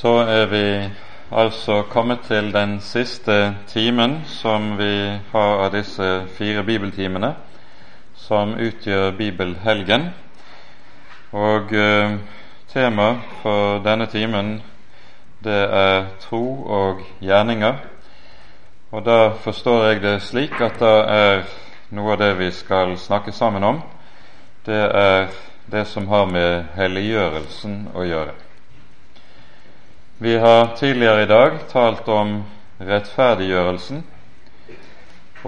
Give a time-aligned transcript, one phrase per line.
[0.00, 0.90] Så er vi
[1.32, 6.06] altså kommet til den siste timen som vi har av disse
[6.38, 7.34] fire bibeltimene
[8.16, 10.08] som utgjør bibelhelgen.
[11.32, 12.16] Og eh,
[12.72, 13.10] tema
[13.42, 14.62] for denne timen
[15.44, 17.76] det er tro og gjerninger.
[18.90, 21.48] Og da forstår jeg det slik at da er
[21.92, 23.82] noe av det vi skal snakke sammen om,
[24.64, 25.26] det er
[25.68, 28.40] det som har med helliggjørelsen å gjøre.
[30.22, 32.42] Vi har tidligere i dag talt om
[32.76, 34.02] rettferdiggjørelsen,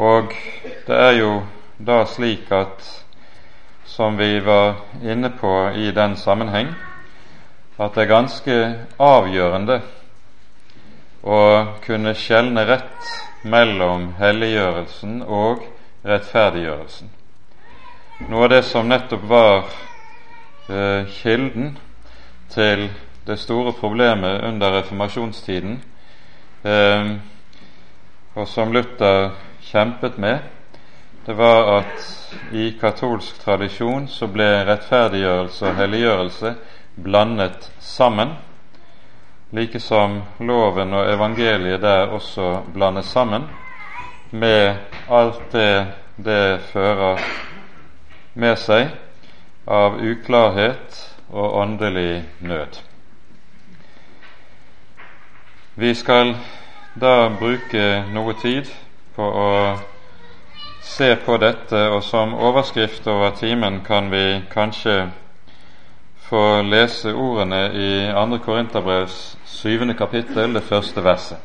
[0.00, 0.32] og
[0.86, 1.32] det er jo
[1.76, 2.86] da slik at
[3.84, 6.72] som vi var inne på i den sammenheng,
[7.76, 8.56] at det er ganske
[8.96, 9.78] avgjørende
[11.20, 11.44] å
[11.84, 13.12] kunne skjelne rett
[13.44, 15.68] mellom helliggjørelsen og
[16.00, 17.12] rettferdiggjørelsen.
[18.24, 19.66] Noe av det som nettopp var
[20.72, 21.74] eh, kilden
[22.56, 22.88] til
[23.26, 25.82] det store problemet under reformasjonstiden,
[26.64, 27.12] eh,
[28.34, 30.38] og som Luther kjempet med,
[31.26, 32.06] det var at
[32.52, 36.54] i katolsk tradisjon så ble rettferdiggjørelse og helliggjørelse
[37.04, 38.34] blandet sammen,
[39.52, 43.46] like som loven og evangeliet der også blandes sammen
[44.30, 44.74] med
[45.10, 47.20] alt det det fører
[48.34, 48.90] med seg
[49.66, 50.98] av uklarhet
[51.30, 52.91] og åndelig nød.
[55.74, 56.34] Vi skal
[56.94, 58.68] da bruke noe tid
[59.16, 59.52] på å
[60.84, 64.96] se på dette, og som overskrift over timen kan vi kanskje
[66.28, 68.38] få lese ordene i 2.
[68.44, 69.94] Korinterbrevs 7.
[69.96, 71.40] kapittel, det første verset.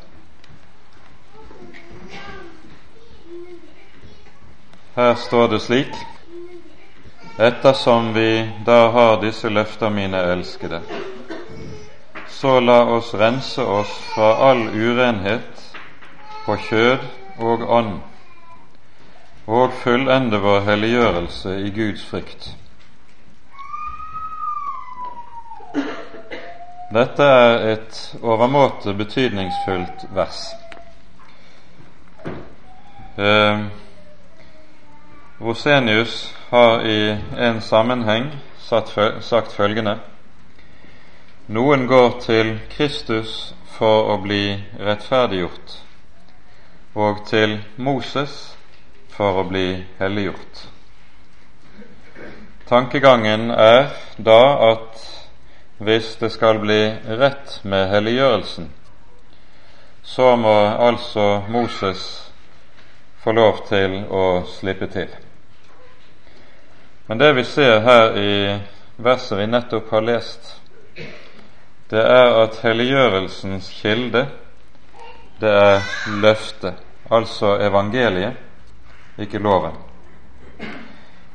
[4.98, 5.96] Her står det slik
[7.40, 10.82] Ettersom vi da har disse løfter, mine elskede,
[12.38, 15.76] så la oss rense oss fra all urenhet
[16.46, 17.06] på kjød
[17.42, 17.96] og ånd,
[19.48, 22.52] og fullende vår helliggjørelse i Guds frykt.
[26.94, 30.44] Dette er et overmåte betydningsfullt vers.
[33.18, 33.66] Eh,
[35.42, 37.18] Rosenius har i
[37.50, 38.30] en sammenheng
[38.62, 39.98] sagt følgende
[41.48, 45.76] Noen går til Kristus for å bli rettferdiggjort,
[47.00, 48.34] og til Moses
[49.14, 50.66] for å bli helliggjort.
[52.68, 54.42] Tankegangen er da
[54.74, 55.00] at
[55.80, 56.82] hvis det skal bli
[57.24, 58.68] rett med helliggjørelsen,
[60.04, 60.58] så må
[60.90, 62.04] altså Moses
[63.24, 64.28] få lov til å
[64.60, 65.16] slippe til.
[67.08, 68.38] Men det vi ser her i
[69.00, 70.58] verset vi nettopp har lest,
[71.90, 74.28] det er at helliggjørelsens kilde,
[75.40, 75.82] det er
[76.22, 76.74] løftet,
[77.12, 78.36] altså evangeliet,
[79.18, 79.76] ikke loven.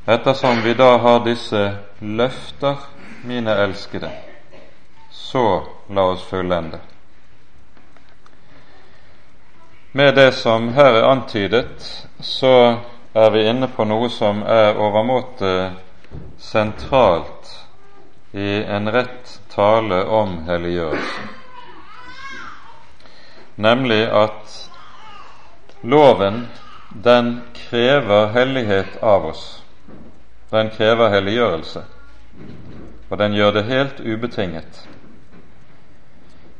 [0.07, 1.61] Ettersom vi da har disse
[2.01, 2.75] løfter,
[3.23, 4.09] mine elskede,
[5.11, 6.79] så la oss fullende.
[9.91, 12.77] Med det som her er antydet, så
[13.13, 15.71] er vi inne på noe som er overmåte
[16.41, 17.51] sentralt
[18.33, 21.27] i en rett tale om helliggjørelse,
[23.55, 24.69] nemlig at
[25.81, 26.47] loven,
[26.89, 29.43] den krever hellighet av oss.
[30.49, 31.83] Den krever helliggjørelse,
[33.09, 34.87] og den gjør det helt ubetinget.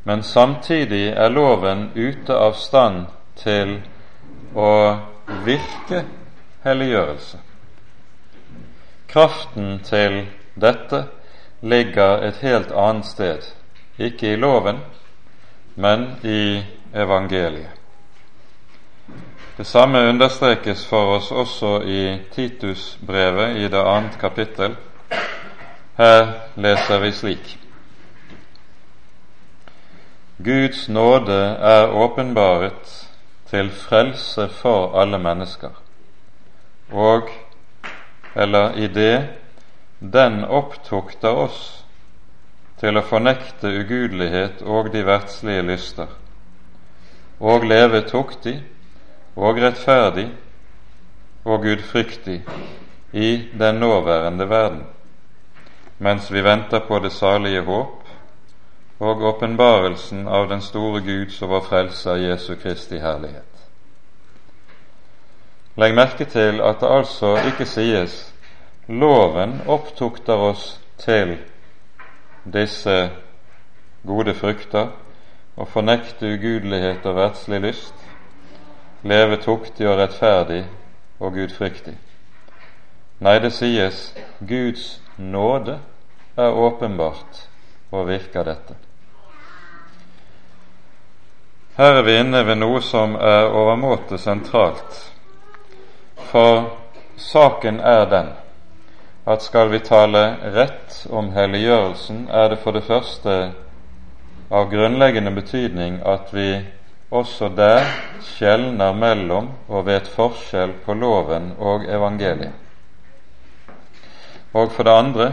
[0.03, 3.05] Men samtidig er loven ute av stand
[3.39, 3.77] til
[4.55, 4.71] å
[5.45, 6.03] virke
[6.65, 7.39] helliggjørelse.
[9.07, 10.23] Kraften til
[10.59, 11.05] dette
[11.63, 13.46] ligger et helt annet sted,
[13.97, 14.81] ikke i loven,
[15.75, 16.63] men i
[16.94, 17.72] evangeliet.
[19.57, 24.75] Det samme understrekes for oss også i Titusbrevet i det annet kapittel.
[25.97, 27.60] Her leser vi slik
[30.44, 32.95] Guds nåde er åpenbaret
[33.50, 35.69] til frelse for alle mennesker
[36.92, 37.30] og
[38.36, 39.43] eller i det
[40.03, 41.59] den opptukter oss
[42.81, 46.09] til å fornekte ugudelighet og de verdslige lyster,
[47.39, 48.57] og leve tuktig
[49.39, 50.27] og rettferdig
[51.47, 52.41] og gudfryktig
[53.13, 53.29] i
[53.59, 54.83] den nåværende verden,
[56.03, 58.03] mens vi venter på det salige håp
[58.99, 63.47] og åpenbarelsen av den store Guds og vår Frelser Jesu Kristi herlighet.
[65.79, 68.32] Legg merke til at det altså ikke sies
[68.88, 71.38] loven opptukter oss til
[72.44, 73.09] disse
[74.07, 74.91] gode frukter
[75.56, 77.95] og fornekte ugudelighet og verdslig lyst,
[79.03, 80.65] leve tuktig og rettferdig
[81.19, 81.95] og gudfryktig.
[83.24, 84.09] Nei, det sies
[84.39, 85.77] Guds nåde
[86.35, 87.45] er åpenbart
[87.91, 88.75] og virker dette.
[91.77, 94.97] Her er vi inne ved noe som er overmåte sentralt,
[96.30, 96.74] for
[97.18, 98.33] saken er den
[99.25, 103.35] at skal vi tale rett om helliggjørelsen, er det for det første
[104.51, 106.49] av grunnleggende betydning at vi
[107.13, 107.85] også der
[108.25, 112.51] skjelner mellom og vet forskjell på loven og evangeliet.
[114.53, 115.29] Og for det andre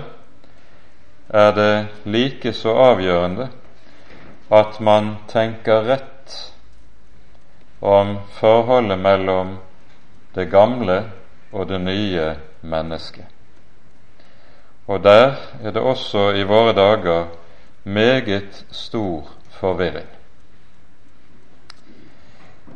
[1.29, 1.73] er det
[2.05, 3.49] like så avgjørende
[4.51, 6.39] at man tenker rett
[7.81, 9.57] om forholdet mellom
[10.35, 11.03] det gamle
[11.53, 12.33] og det nye
[12.63, 13.40] mennesket.
[14.91, 17.27] Og der er det også i våre dager
[17.85, 20.09] meget stor forvirring.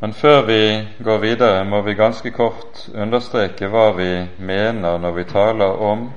[0.00, 4.08] Men før vi går videre, må vi ganske kort understreke hva vi
[4.38, 6.10] mener når vi taler om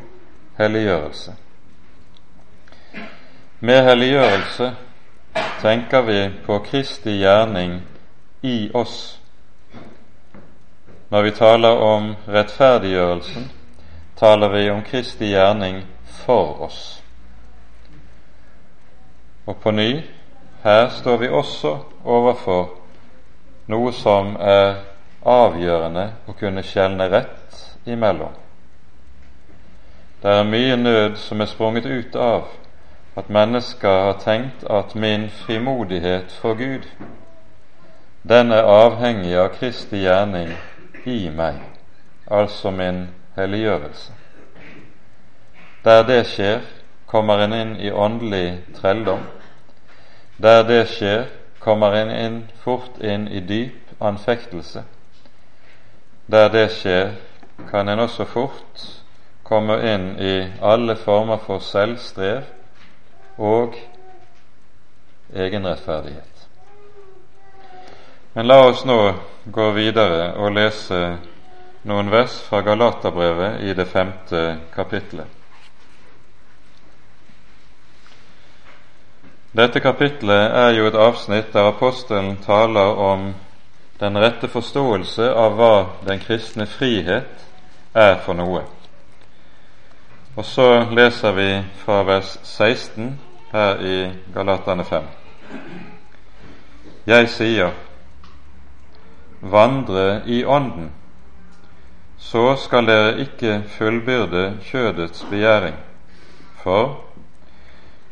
[0.58, 1.34] helliggjørelse.
[3.60, 4.72] Med helliggjørelse
[5.62, 7.82] tenker vi på Kristi gjerning
[8.42, 9.20] i oss.
[11.10, 13.52] Når vi taler om rettferdiggjørelsen,
[14.20, 17.04] taler vi om Kristi gjerning for oss.
[19.46, 20.02] Og på ny,
[20.64, 22.70] her står vi også overfor
[23.70, 24.80] noe som er
[25.28, 28.34] avgjørende å kunne skjelne rett imellom.
[30.22, 32.50] Det er mye nød som er sprunget ut av
[33.18, 36.90] at mennesker har tenkt at min frimodighet for Gud,
[38.28, 40.52] den er avhengig av Kristi gjerning
[41.06, 41.62] i meg,
[42.28, 43.06] altså min
[43.38, 44.14] helliggjørelse.
[45.84, 46.62] Der det skjer,
[47.08, 49.22] kommer en inn i åndelig trelldom.
[50.42, 51.26] Der det skjer,
[51.60, 54.84] kommer en inn, fort inn i dyp anfektelse.
[56.32, 57.12] Der det skjer,
[57.72, 58.84] kan en også fort
[59.44, 62.44] komme inn i alle former for selvstrev
[63.38, 63.78] og
[65.34, 66.48] egenrettferdighet.
[68.34, 69.00] Men la oss nå
[69.52, 71.00] gå videre og lese
[71.88, 74.44] noen vers fra Galaterbrevet i det femte
[74.76, 75.28] kapitlet.
[79.58, 83.30] Dette kapitlet er jo et avsnitt der apostelen taler om
[84.00, 85.76] den rette forståelse av hva
[86.06, 87.48] den kristne frihet
[87.96, 88.66] er for noe.
[90.38, 91.50] Og så leser vi
[91.82, 93.16] fra vers 16
[93.56, 93.98] her i
[94.36, 95.10] Galatane 5.
[97.08, 97.72] Jeg sier,
[99.42, 100.92] vandre i Ånden,
[102.18, 105.76] så skal dere ikke fullbyrde kjødets begjæring.
[106.64, 107.04] For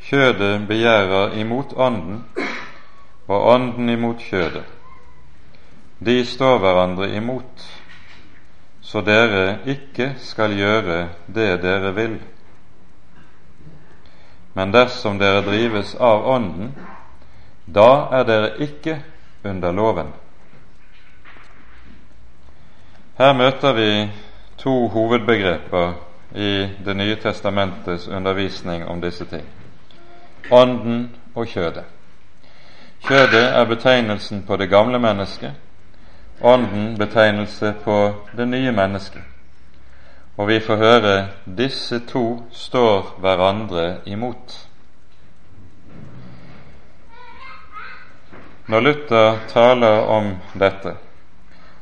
[0.06, 2.24] kjødet begjærer imot Ånden,
[3.28, 4.64] og Ånden imot kjødet.
[6.06, 7.66] De står hverandre imot,
[8.82, 12.20] så dere ikke skal gjøre det dere vil.
[14.54, 16.76] Men dersom dere drives av Ånden,
[17.66, 19.00] da er dere ikke
[19.44, 20.14] under loven.
[23.18, 24.12] Her møter vi
[24.58, 25.94] to hovedbegreper
[26.36, 29.46] i Det nye testamentets undervisning om disse ting
[30.52, 31.84] Ånden og kjødet.
[33.08, 35.54] Kjødet er betegnelsen på det gamle mennesket,
[36.42, 39.22] Ånden betegnelse på det nye mennesket.
[40.38, 44.68] Og vi får høre disse to står hverandre imot.
[48.68, 50.98] Når Luther taler om dette,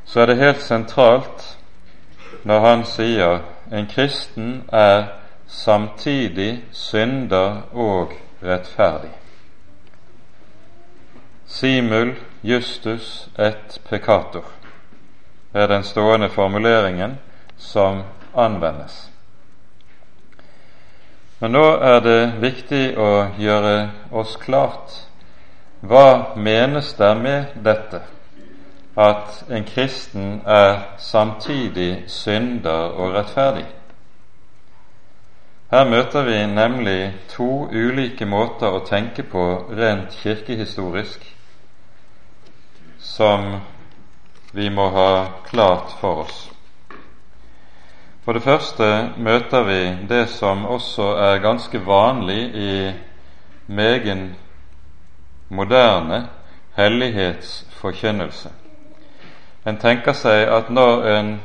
[0.06, 1.58] så er det helt sentralt
[2.44, 5.06] når han sier en kristen er
[5.48, 9.12] samtidig synder og rettferdig.
[11.46, 14.46] Simul justus et peccator
[15.54, 17.20] er den stående formuleringen
[17.58, 18.04] som
[18.36, 19.10] anvendes.
[21.40, 23.76] Men nå er det viktig å gjøre
[24.12, 24.98] oss klart
[25.84, 28.00] hva menes der med dette
[28.98, 33.66] at en kristen er samtidig synder og rettferdig?
[35.72, 41.26] Her møter vi nemlig to ulike måter å tenke på rent kirkehistorisk
[43.02, 43.56] som
[44.54, 45.10] vi må ha
[45.50, 46.44] klart for oss.
[48.24, 52.76] For det første møter vi det som også er ganske vanlig i
[53.68, 54.36] megen
[55.50, 56.28] moderne
[56.78, 58.54] hellighetsforkynnelse.
[59.66, 61.42] En tenker seg at når en,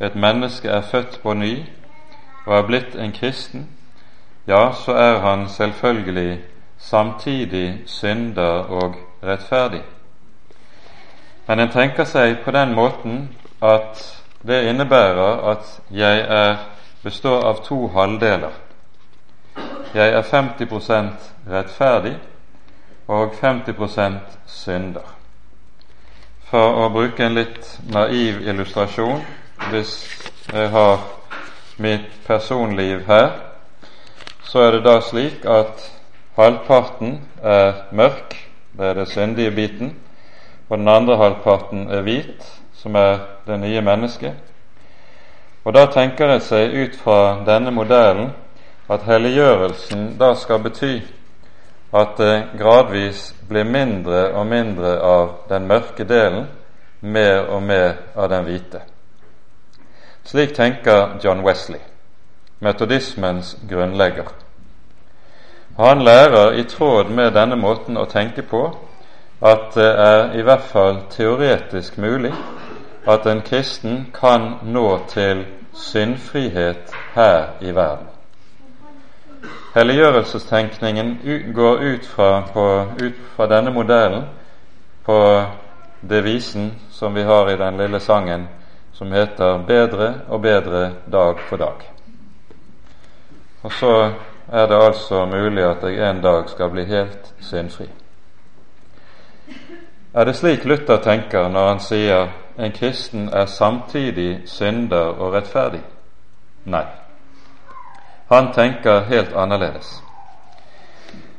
[0.00, 1.54] et menneske er født på ny
[2.46, 3.68] og er blitt en kristen,
[4.46, 6.40] ja, så er han selvfølgelig
[6.78, 9.82] samtidig synder og rettferdig.
[11.46, 13.28] Men en tenker seg på den måten
[13.62, 14.02] at
[14.46, 16.56] det innebærer at jeg er,
[17.02, 18.54] består av to halvdeler.
[19.94, 22.16] Jeg er 50% rettferdig
[23.08, 25.21] og 50% synder.
[26.52, 29.22] For å bruke en litt naiv illustrasjon
[29.72, 29.92] hvis
[30.52, 30.98] jeg har
[31.80, 33.30] mitt personliv her,
[34.44, 35.86] så er det da slik at
[36.36, 38.36] halvparten er mørk,
[38.76, 39.94] det er det syndige biten,
[40.68, 42.44] og den andre halvparten er hvit,
[42.76, 44.36] som er det nye mennesket.
[45.64, 47.18] Og Da tenker jeg seg ut fra
[47.48, 48.34] denne modellen
[48.92, 50.98] at helliggjørelsen da skal bety
[51.92, 56.46] at det gradvis blir mindre og mindre av den mørke delen,
[57.00, 58.80] mer og mer av den hvite.
[60.24, 61.80] Slik tenker John Wesley,
[62.60, 64.30] metodismens grunnlegger.
[65.76, 68.66] Han lærer i tråd med denne måten å tenke på
[69.42, 72.32] at det er i hvert fall teoretisk mulig
[73.08, 75.44] at en kristen kan nå til
[75.74, 78.11] syndfrihet her i verden.
[79.74, 81.18] Helliggjørelsestenkningen
[81.54, 82.64] går ut fra, på,
[83.00, 84.24] ut fra denne modellen
[85.04, 85.18] på
[86.00, 88.48] devisen som vi har i den lille sangen
[88.92, 91.88] som heter 'Bedre og bedre dag for dag'.
[93.62, 94.12] Og så
[94.52, 97.88] er det altså mulig at jeg en dag skal bli helt syndfri.
[100.14, 105.80] Er det slik Luther tenker når han sier en kristen er samtidig synder og rettferdig?
[106.64, 106.84] Nei.
[108.32, 110.02] Han tenker helt annerledes.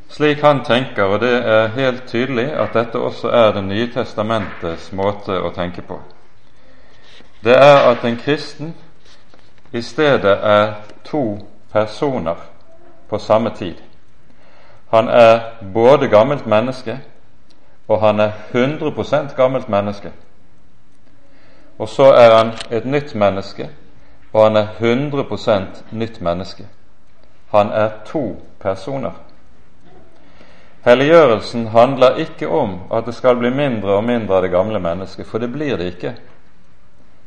[0.10, 4.92] Slik han tenker, og det er helt tydelig at dette også er Det nye testamentets
[4.94, 5.98] måte å tenke på,
[7.44, 8.76] det er at en kristen
[9.72, 10.74] i stedet er
[11.04, 11.40] to
[11.72, 12.36] personer
[13.10, 13.76] på samme tid.
[14.90, 15.40] Han er
[15.74, 17.00] både gammelt menneske,
[17.88, 20.12] og han er 100% gammelt menneske.
[21.80, 23.70] Og så er han et nytt menneske,
[24.34, 26.68] og han er 100% nytt menneske.
[27.54, 29.12] Han er to personer.
[30.84, 35.28] Helliggjørelsen handler ikke om at det skal bli mindre og mindre av det gamle mennesket,
[35.28, 36.16] for det blir det ikke,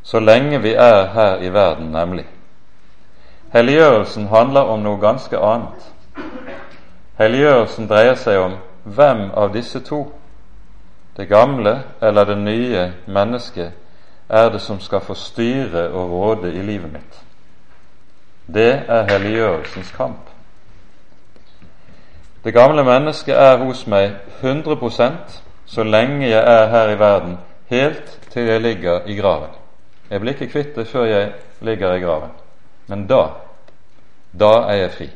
[0.02, 2.26] så lenge vi er her i verden, nemlig.
[3.52, 5.86] Helliggjørelsen handler om noe ganske annet.
[7.18, 10.02] Helliggjørelsen dreier seg om hvem av disse to,
[11.16, 13.72] det gamle eller det nye mennesket,
[14.28, 17.25] er det som skal få styre og råde i livet mitt.
[18.54, 20.30] Det er helliggjørelsens kamp.
[22.44, 24.12] Det gamle mennesket er hos meg
[24.42, 29.50] 100% så lenge jeg er her i verden, helt til jeg ligger i graven.
[30.10, 32.30] Jeg blir ikke kvitt det før jeg ligger i graven.
[32.86, 33.22] Men da,
[34.40, 35.08] da er jeg fri.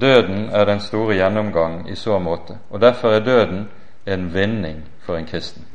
[0.00, 3.68] Døden er den store gjennomgang i så måte, og derfor er døden
[4.06, 5.66] en vinning for en kristen.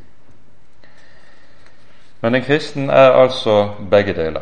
[2.21, 4.41] Men en kristen er altså begge deler.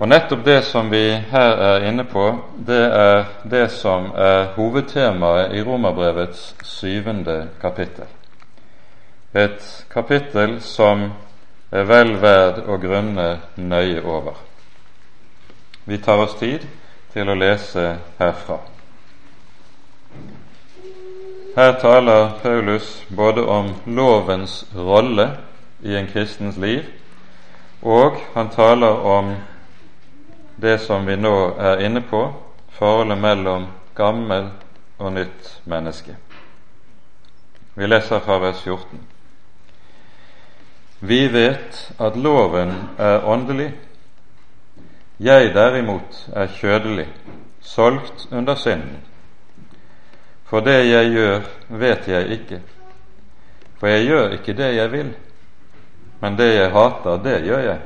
[0.00, 2.22] Og nettopp det som vi her er inne på,
[2.56, 8.08] det er det som er hovedtemaet i Romerbrevets syvende kapittel.
[9.34, 11.10] Et kapittel som
[11.70, 13.26] er vel verd å grunne
[13.60, 14.40] nøye over.
[15.84, 16.64] Vi tar oss tid
[17.12, 17.84] til å lese
[18.18, 18.56] herfra.
[21.58, 25.28] Her taler Paulus både om lovens rolle
[25.84, 26.88] i en kristens liv,
[27.82, 29.34] og han taler om
[30.60, 32.20] det som vi nå er inne på,
[32.76, 34.50] forholdet mellom gammel
[34.98, 36.16] og nytt menneske.
[37.74, 39.00] Vi leser fra vers 14.
[41.00, 43.70] Vi vet at loven er åndelig.
[45.20, 47.06] Jeg derimot er kjødelig,
[47.60, 49.00] solgt under synden.
[50.44, 52.60] For det jeg gjør, vet jeg ikke.
[53.80, 55.12] For jeg gjør ikke det jeg vil,
[56.20, 57.78] men det jeg hater, det gjør jeg.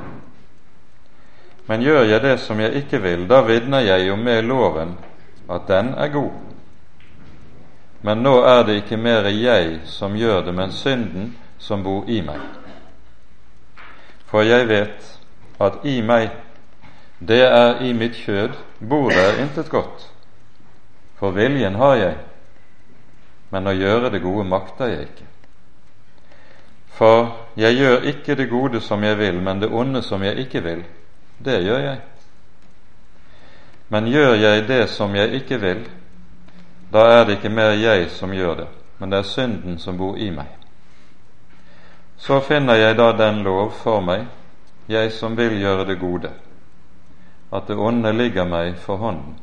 [1.66, 4.96] Men gjør jeg det som jeg ikke vil, da vitner jeg jo med loven
[5.50, 6.32] at den er god.
[8.04, 12.20] Men nå er det ikke mer jeg som gjør det, men synden som bor i
[12.20, 12.40] meg.
[14.28, 15.06] For jeg vet
[15.60, 16.28] at i meg,
[17.18, 20.10] det er i mitt kjød, bor det intet godt.
[21.16, 22.16] For viljen har jeg,
[23.50, 25.28] men å gjøre det gode makter jeg ikke.
[26.94, 30.60] For jeg gjør ikke det gode som jeg vil, men det onde som jeg ikke
[30.60, 30.84] vil,
[31.38, 32.00] det gjør jeg.
[33.88, 35.84] Men gjør jeg det som jeg ikke vil,
[36.92, 40.16] da er det ikke mer jeg som gjør det, men det er synden som bor
[40.16, 40.48] i meg.
[42.16, 44.26] Så finner jeg da den lov for meg,
[44.88, 46.30] jeg som vil gjøre det gode,
[47.52, 49.40] at det onde ligger meg for hånden.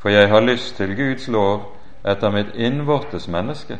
[0.00, 3.76] for jeg har lyst til Guds lov etter mitt innvortes menneske.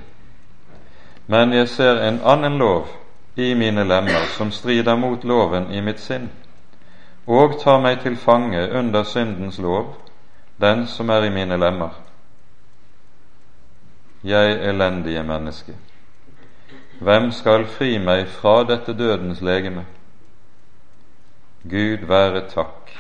[1.27, 2.87] Men jeg ser en annen lov
[3.35, 6.29] i mine lemmer som strider mot loven i mitt sinn,
[7.27, 9.95] og tar meg til fange under syndens lov,
[10.61, 11.95] den som er i mine lemmer.
[14.25, 15.77] Jeg elendige menneske,
[17.01, 19.87] hvem skal fri meg fra dette dødens legeme?
[21.63, 22.93] Gud være takk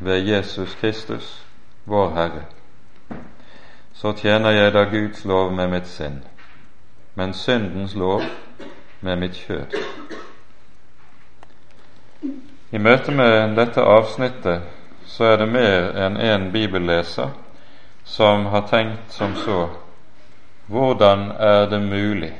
[0.00, 1.44] ved Jesus Kristus,
[1.84, 2.44] vår Herre.
[3.94, 6.22] Så tjener jeg da Guds lov med mitt sinn,
[7.14, 8.22] men syndens lov
[9.04, 9.74] med mitt kjød.
[12.70, 14.62] I møte med dette avsnittet
[15.06, 17.34] så er det mer enn én bibelleser
[18.04, 19.66] som har tenkt som så
[20.72, 22.32] hvordan er det mulig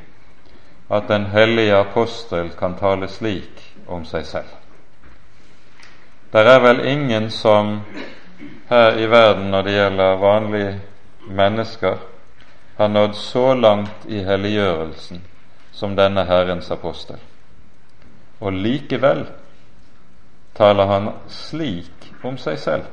[0.91, 4.49] at den hellige apostel kan tale slik om seg selv?
[6.33, 7.77] Det er vel ingen som
[8.73, 10.81] her i verden når det gjelder vanlige
[11.29, 12.01] mennesker,
[12.77, 15.23] har nådd så langt i helliggjørelsen
[15.75, 17.19] som denne Herrens apostel.
[18.41, 19.27] Og likevel
[20.55, 22.87] taler han slik om seg selv.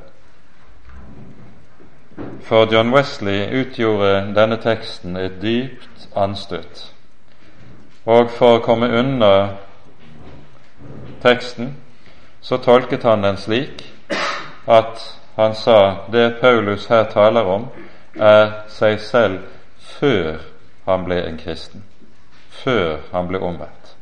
[2.42, 6.88] For John Wesley utgjorde denne teksten et dypt anstøt.
[8.06, 9.34] Og for å komme unna
[11.22, 11.76] teksten
[12.42, 13.86] så tolket han den slik
[14.66, 15.04] at
[15.36, 17.68] han sa det Paulus her taler om,
[18.16, 19.46] er seg selv
[20.00, 20.42] før
[20.86, 21.84] han ble en kristen,
[22.64, 23.96] før han ble omvendt.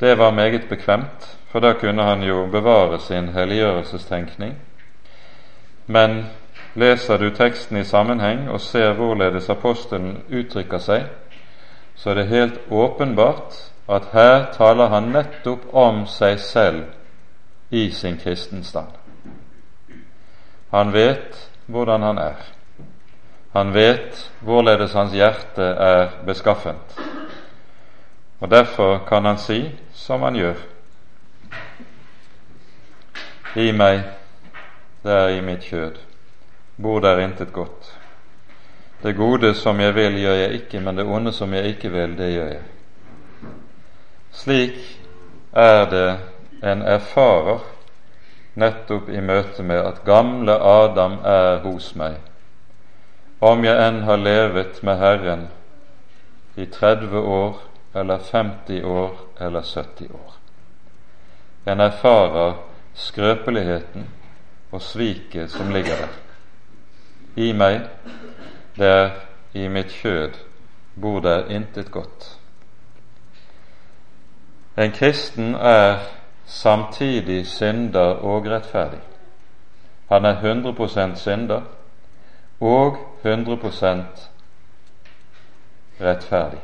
[0.00, 4.54] Det var meget bekvemt, for da kunne han jo bevare sin helliggjørelsestenkning.
[5.86, 6.26] Men
[6.74, 11.06] leser du teksten i sammenheng og ser hvorledes apostelen uttrykker seg,
[11.94, 13.54] så er det helt åpenbart
[13.88, 16.84] at her taler han nettopp om seg selv
[17.70, 18.88] i sin kristenstand.
[20.70, 22.40] Han vet hvordan han er.
[23.54, 26.96] Han vet hvorledes hans hjerte er beskaffent.
[28.40, 30.58] Og Derfor kan han si som han gjør.
[33.56, 34.02] I meg,
[35.04, 36.00] det er i mitt kjød,
[36.82, 37.92] bor der intet godt.
[39.02, 42.18] Det gode som jeg vil, gjør jeg ikke, men det onde som jeg ikke vil,
[42.18, 42.62] det gjør jeg.
[44.32, 45.00] Slik
[45.52, 46.08] er det
[46.62, 47.62] en erfarer
[48.54, 52.16] nettopp i møte med at gamle Adam er hos meg,
[53.44, 55.48] om jeg enn har levet med Herren
[56.56, 57.58] i 30 år
[57.94, 60.36] eller 50 år eller 70 år.
[61.66, 62.54] En erfarer
[62.94, 64.08] skrøpeligheten
[64.72, 66.16] og sviket som ligger der.
[67.36, 67.80] I meg,
[68.78, 69.10] der
[69.52, 70.38] i mitt kjød,
[71.00, 72.38] bor der intet godt.
[74.78, 75.98] En kristen er
[76.46, 79.00] samtidig synder og rettferdig.
[80.08, 81.62] Han er 100% synder
[82.64, 84.04] og 100%
[86.00, 86.60] rettferdig.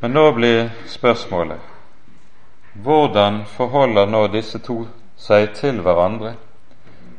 [0.00, 1.70] Men nå blir spørsmålet
[2.72, 4.82] hvordan forholder nå disse to
[5.20, 6.34] seg til hverandre,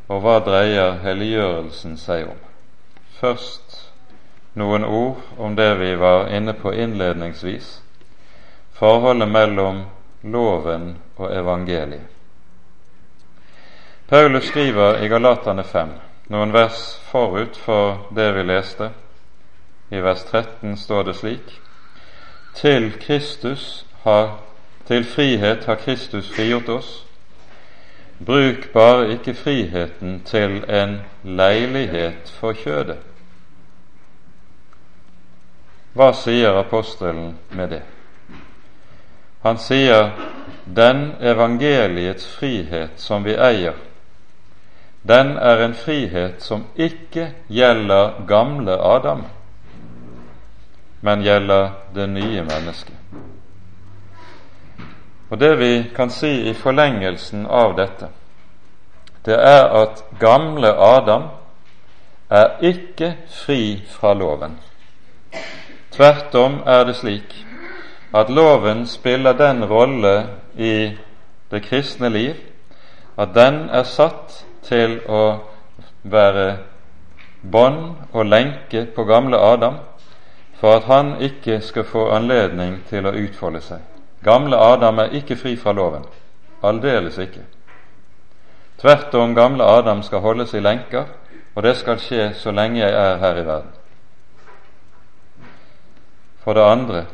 [0.09, 2.39] og hva dreier helliggjørelsen seg om?
[3.19, 3.77] Først
[4.59, 7.79] noen ord om det vi var inne på innledningsvis,
[8.73, 9.85] forholdet mellom
[10.23, 12.12] loven og evangeliet.
[14.13, 15.89] Paulus skriver i Galatane 5,
[16.29, 18.91] noen vers forut for det vi leste.
[19.89, 21.53] I vers 13 står det slik
[22.53, 24.35] Til Kristus har
[24.85, 26.91] til frihet har Kristus frigjort oss.
[28.25, 32.99] Bruk bare ikke friheten til en leilighet for kjødet.
[35.97, 37.81] Hva sier apostelen med det?
[39.41, 40.13] Han sier
[40.69, 41.01] den
[41.33, 43.73] evangeliets frihet som vi eier,
[45.07, 49.23] den er en frihet som ikke gjelder gamle Adam,
[51.01, 52.95] men gjelder det nye mennesket.
[55.29, 58.07] Og Det vi kan si i forlengelsen av dette,
[59.25, 61.23] det er at gamle Adam
[62.29, 64.59] er ikke fri fra loven.
[65.91, 67.35] Tvert om er det slik
[68.13, 70.91] at loven spiller den rolle i
[71.51, 72.35] det kristne liv
[73.17, 75.23] at den er satt til å
[76.03, 76.57] være
[77.41, 79.79] bånd og lenke på gamle Adam
[80.59, 83.81] for at han ikke skal få anledning til å utfolde seg.
[84.23, 86.05] Gamle Adam er ikke fri fra loven.
[86.63, 87.43] Aldeles ikke.
[88.79, 91.05] Tvert om, gamle Adam skal holdes i lenker,
[91.55, 93.75] og det skal skje så lenge jeg er her i verden.
[96.43, 97.05] For det andre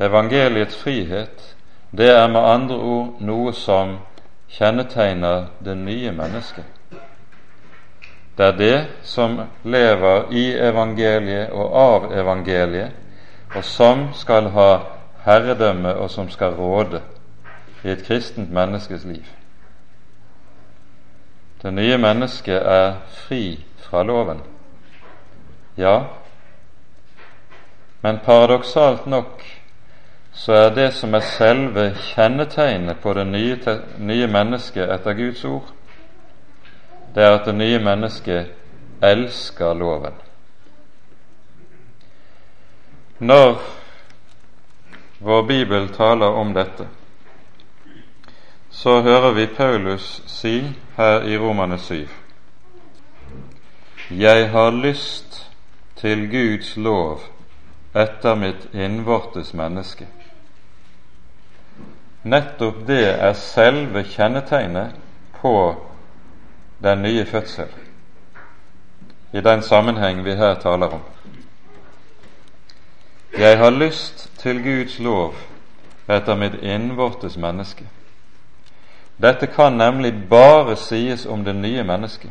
[0.00, 1.56] Evangeliets frihet,
[1.92, 3.98] det er med andre ord noe som
[4.54, 6.64] kjennetegner det nye mennesket.
[8.36, 12.90] Det er det som lever i evangeliet og av evangeliet,
[13.54, 14.70] og som skal ha
[15.24, 17.02] herredømme, og som skal råde
[17.84, 19.24] i et kristent menneskes liv.
[21.62, 24.40] Det nye mennesket er fri fra loven.
[25.76, 26.00] Ja,
[28.02, 29.42] men paradoksalt nok
[30.34, 35.70] så er det som er selve kjennetegnet på det nye, nye mennesket etter Guds ord,
[37.14, 38.50] det er at det nye mennesket
[39.02, 40.18] elsker loven.
[43.18, 43.60] Når
[45.18, 46.88] vår bibel taler om dette,
[48.70, 52.08] så hører vi Paulus si her i Romane 7
[54.10, 55.50] Jeg har lyst
[55.96, 57.20] til Guds lov
[57.94, 60.06] etter mitt innvortes menneske.
[62.24, 64.94] Nettopp det er selve kjennetegnet
[65.40, 65.74] på
[66.82, 67.68] den nye fødsel,
[69.32, 71.02] i den sammenheng vi her taler om.
[73.38, 75.34] Jeg har lyst til Guds lov
[76.08, 77.84] etter mitt innvortes menneske.
[79.22, 82.30] Dette kan nemlig bare sies om det nye mennesket.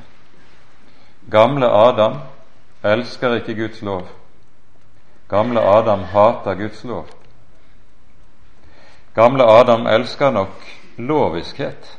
[1.32, 2.18] Gamle Adam
[2.84, 4.08] elsker ikke Guds lov.
[5.30, 7.06] Gamle Adam hater Guds lov.
[9.15, 11.97] Gamle Adam elsker nok loviskhet,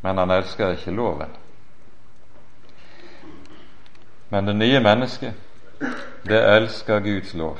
[0.00, 1.30] men han elsker ikke loven.
[4.30, 5.34] Men det nye mennesket,
[6.24, 7.58] det elsker Guds lov.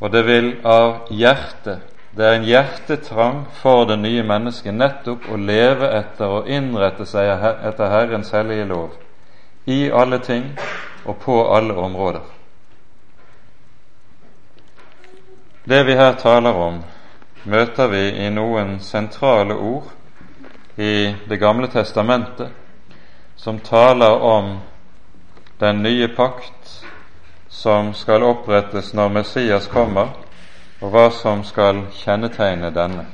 [0.00, 5.36] Og det vil av hjertet Det er en hjertetrang for det nye mennesket nettopp å
[5.36, 8.96] leve etter og innrette seg etter Herrens hellige lov
[9.68, 10.48] i alle ting
[11.04, 12.24] og på alle områder.
[15.68, 16.78] Det vi her taler om,
[17.44, 19.90] møter vi i noen sentrale ord
[20.80, 22.48] i Det gamle testamentet,
[23.36, 24.48] som taler om
[25.60, 26.70] den nye pakt
[27.52, 30.14] som skal opprettes når Messias kommer,
[30.80, 33.04] og hva som skal kjennetegne denne.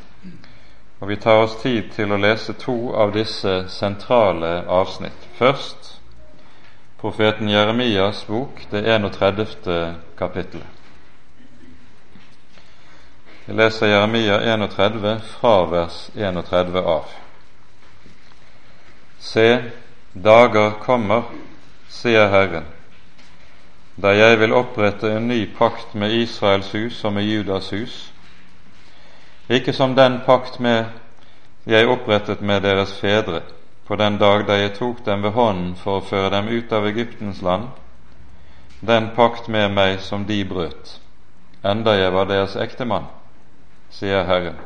[1.01, 5.27] Og Vi tar oss tid til å lese to av disse sentrale avsnitt.
[5.39, 5.99] Først
[7.03, 9.99] profeten Jeremias bok, det 31.
[10.17, 10.74] kapittelet.
[13.47, 17.05] Vi leser Jeremia 31 fra vers 31 av.
[19.19, 19.65] Se,
[20.13, 21.23] dager kommer,
[21.89, 22.65] sier Herren,
[24.01, 27.97] da jeg vil opprette en ny pakt med Israels hus og med Judas hus,
[29.49, 30.87] ikke som den pakt med
[31.69, 33.43] jeg opprettet med deres fedre
[33.85, 36.89] på den dag da jeg tok dem ved hånden for å føre dem ut av
[36.89, 37.69] Egyptens land,
[38.81, 40.97] den pakt med meg som de brøt,
[41.61, 43.05] enda jeg var deres ektemann,
[43.95, 44.61] sier Herren.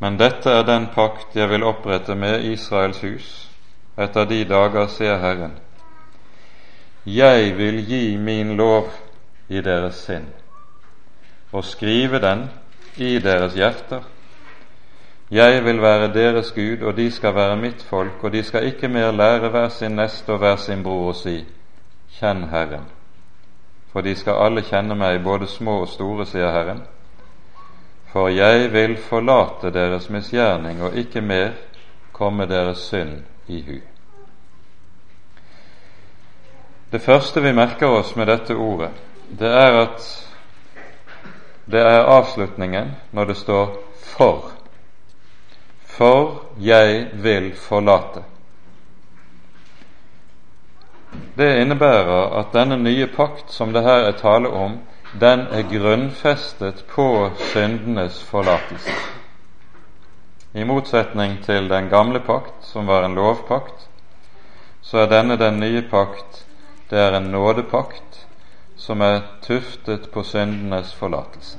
[0.00, 3.32] Men dette er den pakt jeg vil opprette med Israels hus
[4.00, 5.58] etter de dager, sier Herren
[7.06, 8.90] jeg vil gi min lov
[9.48, 10.26] i deres sinn
[11.52, 12.44] og skrive den
[12.96, 14.02] i deres hjerter.
[15.30, 18.88] Jeg vil være deres Gud, og de skal være mitt folk, og de skal ikke
[18.88, 21.44] mer lære hver sin neste og hver sin bror å si,
[22.18, 22.86] Kjenn Herren.
[23.92, 26.84] For de skal alle kjenne meg, både små og store, sier Herren.
[28.12, 31.52] For jeg vil forlate deres misgjerning og ikke mer
[32.12, 33.76] komme deres synd i hu.
[36.90, 38.90] Det første vi merker oss med dette ordet,
[39.38, 40.08] det er at
[41.70, 44.50] det er avslutningen når det står 'for'.
[45.84, 48.24] For jeg vil forlate.
[51.36, 54.78] Det innebærer at denne nye pakt som det her er tale om,
[55.12, 58.92] den er grunnfestet på syndenes forlatelse.
[60.52, 63.88] I motsetning til den gamle pakt, som var en lovpakt,
[64.82, 66.44] så er denne den nye pakt
[66.90, 68.26] det er en nådepakt
[68.76, 71.58] som er tuftet på syndenes forlatelse.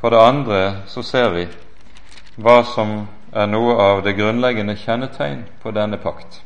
[0.00, 1.46] For det andre så ser vi
[2.36, 6.42] hva som er noe av det grunnleggende kjennetegn på denne pakt.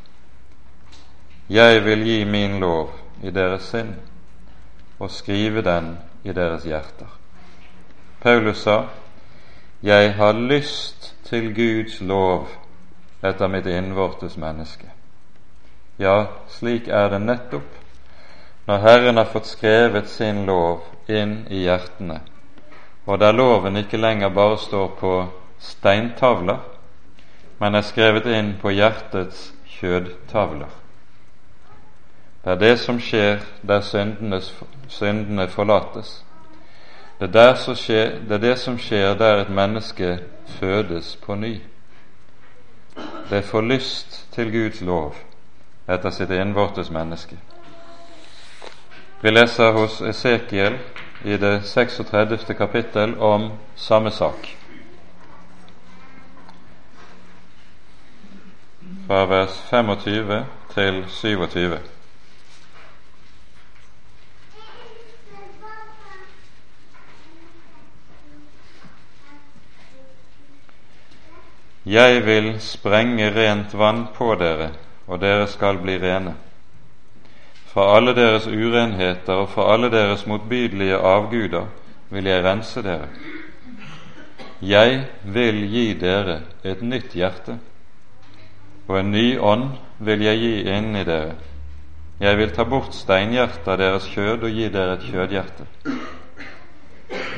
[1.48, 3.96] Jeg vil gi min lov i deres sinn
[4.98, 7.10] og skrive den i deres hjerter.
[8.20, 8.82] Paulus sa,
[9.82, 12.48] Jeg har lyst til Guds lov
[13.22, 14.90] etter mitt innvortes menneske.
[15.98, 17.78] Ja, slik er det nettopp
[18.68, 22.18] når Herren har fått skrevet sin lov inn i hjertene,
[23.06, 25.12] og der loven ikke lenger bare står på
[25.58, 26.58] steintavler,
[27.58, 30.68] men er skrevet inn på hjertets kjødtavler.
[32.48, 33.80] Det er det som skjer der
[34.88, 36.24] syndene forlates.
[37.20, 41.60] Det er, skjer, det er det som skjer der et menneske fødes på ny.
[43.30, 45.14] Det får lyst til Guds lov
[45.88, 47.36] etter sitt innvortes menneske.
[49.20, 50.78] Vi leser hos Esekiel
[51.24, 52.54] i det 36.
[52.54, 54.48] kapittel om samme sak.
[59.06, 61.97] Fra vers 25 til 27.
[71.86, 74.72] Jeg vil sprenge rent vann på dere,
[75.06, 76.34] og dere skal bli rene.
[77.70, 81.68] Fra alle deres urenheter og fra alle deres motbydelige avguder
[82.10, 83.08] vil jeg rense dere.
[84.62, 87.58] Jeg vil gi dere et nytt hjerte,
[88.88, 91.36] og en ny ånd vil jeg gi inni dere.
[92.20, 95.68] Jeg vil ta bort steinhjertet av deres kjød og gi dere et kjødhjerte.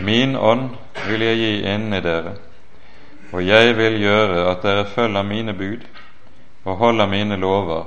[0.01, 0.71] Min ånd
[1.09, 2.39] vil jeg gi inni dere
[3.33, 5.87] og jeg vil gjøre at dere følger mine bud
[6.65, 7.85] og holder mine lover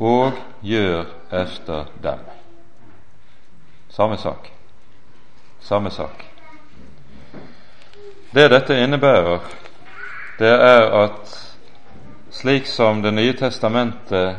[0.00, 2.18] og gjør efter dem.
[3.88, 4.48] Samme sak.
[5.60, 6.24] Samme sak.
[8.34, 9.40] Det dette innebærer,
[10.38, 11.34] det er at
[12.30, 14.36] slik som Det nye testamentet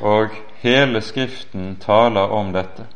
[0.00, 0.28] og
[0.60, 2.86] hele Skriften taler om dette,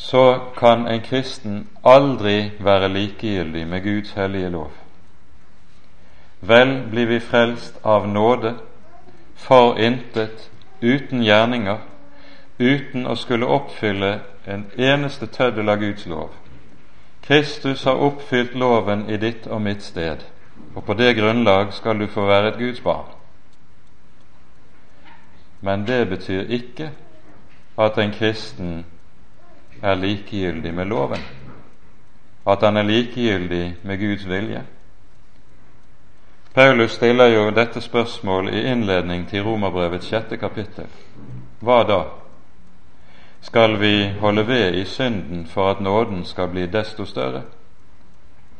[0.00, 4.70] så kan en kristen aldri være likegyldig med Guds hellige lov.
[6.40, 8.54] Vel blir vi frelst av nåde,
[9.36, 10.50] for intet,
[10.82, 11.78] uten gjerninger,
[12.58, 16.30] uten å skulle oppfylle en eneste tøddel av Guds lov.
[17.22, 20.24] Kristus har oppfylt loven i ditt og mitt sted,
[20.74, 23.12] og på det grunnlag skal du få være et Guds barn.
[25.60, 26.88] Men det betyr ikke
[27.76, 28.84] at en kristen
[29.82, 31.22] er likegyldig med loven,
[32.46, 34.62] at han er likegyldig med Guds vilje.
[36.54, 40.88] Paulus stiller jo dette spørsmålet i innledning til Romerbrevets sjette kapittel.
[41.60, 42.00] Hva da?
[43.40, 47.42] Skal vi holde ved i synden for at nåden skal bli desto større?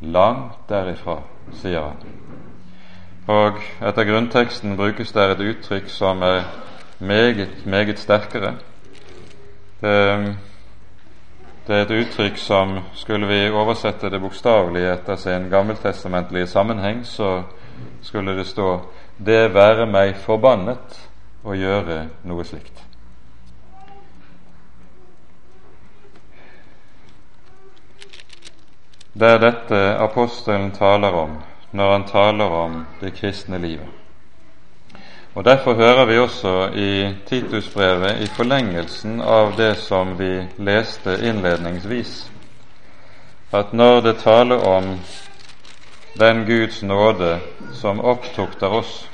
[0.00, 1.18] Langt derifra,
[1.52, 1.96] sier han.
[3.26, 6.46] Og etter grunnteksten brukes der et uttrykk som er
[6.98, 8.54] meget, meget sterkere.
[9.80, 10.36] Det
[11.70, 17.42] det er et uttrykk som, skulle vi oversette det bokstavelig etter sin gammeltestamentlige sammenheng, så
[18.02, 18.80] skulle det stå
[19.18, 20.98] 'Det være meg forbannet
[21.44, 22.82] å gjøre noe slikt'.
[29.14, 31.38] Det er dette apostelen taler om
[31.72, 33.99] når han taler om det kristne livet.
[35.34, 42.32] Og Derfor hører vi også i Titusbrevet, i forlengelsen av det som vi leste innledningsvis,
[43.52, 44.98] at når det taler om
[46.18, 47.38] den Guds nåde
[47.72, 49.10] som opptukter oss,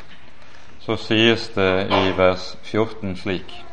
[0.81, 3.65] så sies det i vers 14 slik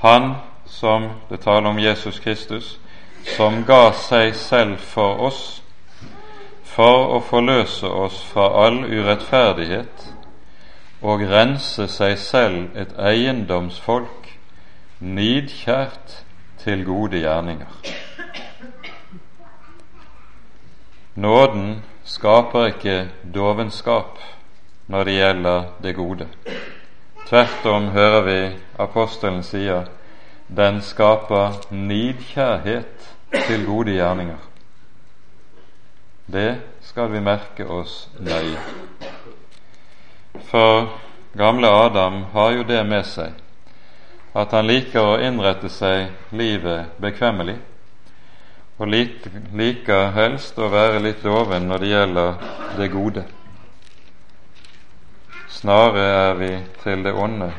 [0.00, 0.34] Han
[0.66, 2.78] som det taler om Jesus Kristus,
[3.36, 5.62] som ga seg selv for oss,
[6.64, 10.14] for å forløse oss fra all urettferdighet
[11.02, 14.32] og rense seg selv et eiendomsfolk,
[14.98, 16.22] nidkjært
[16.58, 17.70] til gode gjerninger.
[21.14, 22.96] Nåden skaper ikke
[23.34, 24.18] dovenskap
[24.86, 26.28] når det gjelder det gode.
[27.28, 28.40] Tvert om hører vi
[28.78, 29.88] apostelen sier
[30.48, 33.08] den skaper nidkjærhet
[33.46, 34.38] til gode gjerninger.
[36.32, 38.87] Det skal vi merke oss nøye.
[40.50, 40.88] For
[41.32, 43.36] gamle Adam har jo det med seg
[44.38, 47.56] at han liker å innrette seg livet bekvemmelig,
[48.78, 52.46] og liker helst å være litt doven når det gjelder
[52.78, 53.24] det gode.
[55.48, 56.50] Snarere er vi
[56.84, 57.50] til det onde,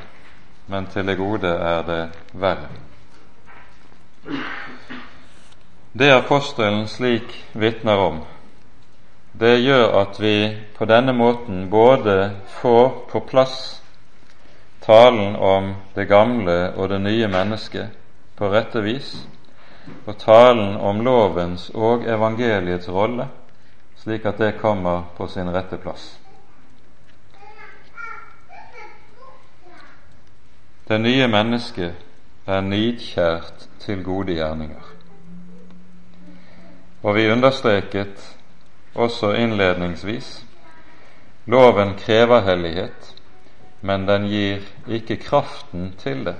[0.71, 2.01] men til det gode er det
[2.39, 2.69] verre.
[5.91, 8.21] Det apostelen slik vitner om,
[9.31, 13.79] det gjør at vi på denne måten både får på plass
[14.89, 17.91] talen om det gamle og det nye mennesket
[18.35, 19.11] på rette vis,
[20.05, 23.27] og talen om lovens og evangeliets rolle,
[24.01, 26.15] slik at det kommer på sin rette plass.
[30.89, 34.89] Det nye mennesket er nidkjært til gode gjerninger.
[37.03, 38.38] Og vi understreket
[38.95, 40.45] også innledningsvis.
[41.45, 43.15] Loven krever hellighet,
[43.81, 46.35] men den gir ikke kraften til det.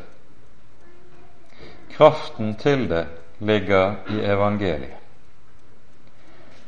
[1.98, 3.06] Kraften til det
[3.40, 5.00] ligger i evangeliet.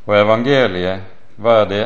[0.05, 1.03] Og evangeliet,
[1.37, 1.85] hva er det?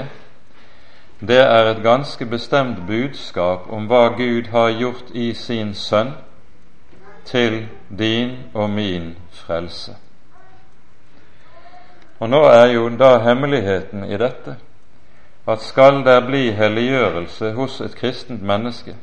[1.20, 6.14] Det er et ganske bestemt budskap om hva Gud har gjort i sin Sønn
[7.26, 9.96] til din og min frelse.
[12.20, 14.56] Og nå er jo da hemmeligheten i dette
[15.48, 18.96] at skal der bli helliggjørelse hos et kristent menneske,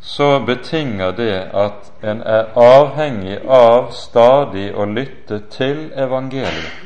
[0.00, 6.82] så betinger det at en er avhengig av stadig å lytte til evangeliet.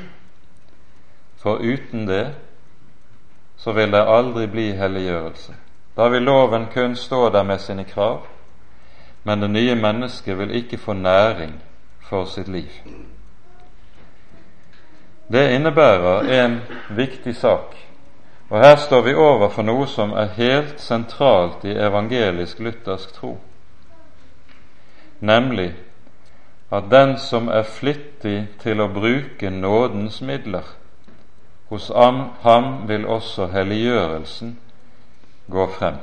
[1.40, 2.26] For uten det
[3.56, 5.54] så vil det aldri bli helliggjørelse.
[5.96, 8.26] Da vil loven kun stå der med sine krav,
[9.24, 11.56] men det nye mennesket vil ikke få næring
[12.00, 12.70] for sitt liv.
[15.30, 16.58] Det innebærer en
[16.96, 17.76] viktig sak
[18.50, 23.36] og her står vi overfor noe som er helt sentralt i evangelisk-luthersk tro,
[25.20, 25.68] nemlig
[26.74, 30.66] at den som er flittig til å bruke nådens midler,
[31.70, 31.90] hos
[32.42, 34.56] ham vil også helliggjørelsen
[35.50, 36.00] gå frem.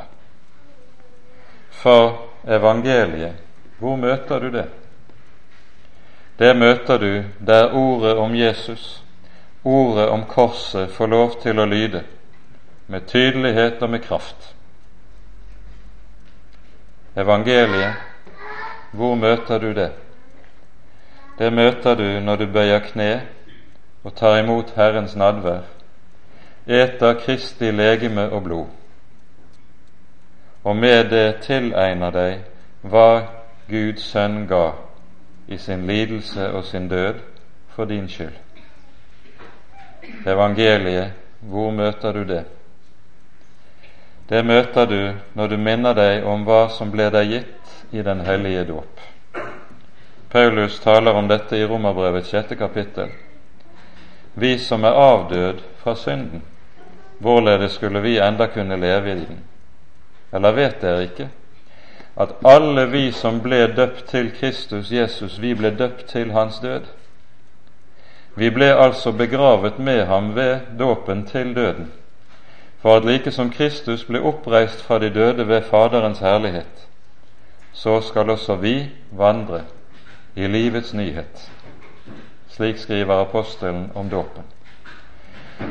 [1.72, 2.16] For
[2.48, 3.36] evangeliet,
[3.80, 4.70] hvor møter du det?
[6.40, 7.12] Det møter du
[7.44, 9.04] der ordet om Jesus,
[9.64, 12.04] ordet om korset, får lov til å lyde
[12.88, 14.54] med tydelighet og med kraft.
[17.18, 17.96] Evangeliet,
[18.92, 19.92] hvor møter du det?
[21.40, 23.12] Det møter du når du bøyer kne
[24.04, 25.66] og tar imot Herrens nadvær,
[26.68, 28.66] eter Kristi legeme og blod,
[30.64, 32.42] og med det tilegner deg
[32.82, 33.10] hva
[33.70, 34.72] Guds sønn ga
[35.48, 37.22] i sin lidelse og sin død
[37.76, 38.47] for din skyld.
[40.26, 42.44] Evangeliet, hvor møter du det?
[44.30, 45.02] Det møter du
[45.34, 49.00] når du minner deg om hva som ble deg gitt i den hellige dåp.
[50.30, 53.14] Paulus taler om dette i Romerbrevets sjette kapittel.
[54.36, 56.44] Vi som er avdød fra synden,
[57.20, 59.40] hvorledes skulle vi enda kunne leve i den?
[60.34, 61.30] Eller vet dere ikke
[62.18, 66.88] at alle vi som ble døpt til Kristus Jesus, vi ble døpt til hans død?
[68.38, 71.92] Vi ble altså begravet med ham ved dåpen til døden
[72.82, 76.88] for at like som Kristus ble oppreist fra de døde ved Faderens herlighet,
[77.74, 79.62] så skal også vi vandre
[80.36, 81.52] i livets nyhet.
[82.50, 84.44] Slik skriver apostelen om dåpen.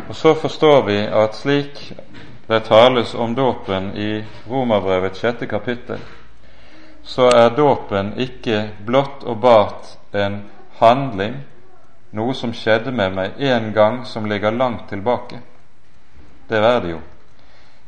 [0.08, 1.92] Og Så forstår vi at slik
[2.48, 5.98] det tales om dåpen i Romerbrevets sjette kapittel,
[7.02, 10.42] så er dåpen ikke blott og bart en
[10.78, 11.36] handling,
[12.10, 15.40] noe som skjedde med meg en gang som ligger langt tilbake
[16.48, 17.00] det er det jo.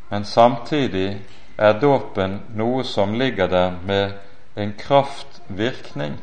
[0.08, 1.22] Men samtidig
[1.58, 4.12] er dåpen noe som ligger der med
[4.56, 6.16] en kraftvirkning,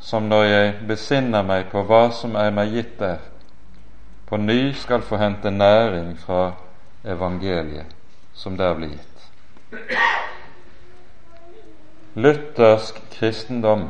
[0.00, 3.18] som når jeg besinner meg på hva som er meg gitt der,
[4.26, 6.52] på ny skal få hente næring fra
[7.04, 7.86] evangeliet
[8.34, 9.82] som der blir gitt.
[12.14, 13.88] Luthersk kristendom,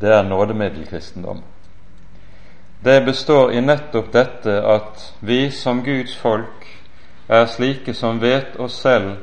[0.00, 1.42] det er nådemiddelkristendom
[2.84, 6.66] det består i nettopp dette at vi som Guds folk
[7.28, 9.20] er slike som vet oss selv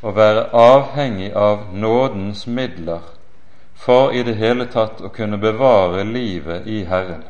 [0.00, 3.04] å være avhengig av nådens midler
[3.76, 7.22] for i det hele tatt å kunne bevare livet i Herren.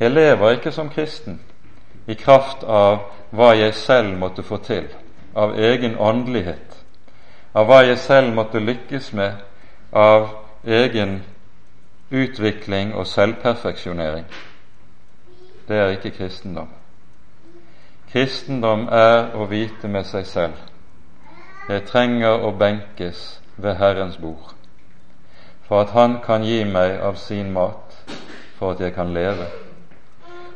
[0.00, 1.40] Jeg lever ikke som kristen
[2.06, 4.86] i kraft av hva jeg selv måtte få til,
[5.34, 6.76] av egen åndelighet,
[7.52, 9.42] av hva jeg selv måtte lykkes med,
[9.92, 10.30] av
[10.64, 11.20] egen
[12.10, 14.26] utvikling og selvperfeksjonering.
[15.68, 16.68] Det er ikke kristendom.
[18.12, 20.68] Kristendom er å vite med seg selv
[21.68, 23.18] jeg trenger å benkes
[23.60, 24.54] ved Herrens bord,
[25.68, 27.92] for at Han kan gi meg av sin mat,
[28.56, 29.50] for at jeg kan leve.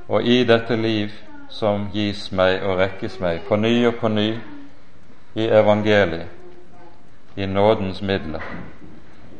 [0.08, 1.12] Og i dette liv
[1.52, 4.30] som gis meg og rekkes meg på ny og på ny
[5.34, 6.32] i evangeliet,
[7.36, 8.40] i nådens midler,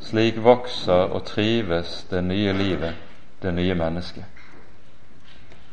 [0.03, 2.95] slik vokser og trives det nye livet,
[3.43, 4.25] det nye mennesket.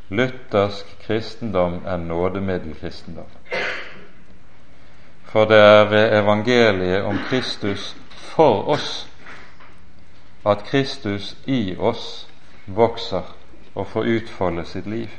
[0.09, 3.29] Luthersk kristendom er nådemiddelkristendom.
[5.23, 9.09] For det er ved evangeliet om Kristus for oss
[10.45, 12.27] at Kristus i oss
[12.65, 13.35] vokser
[13.75, 15.09] og får utfolde sitt liv.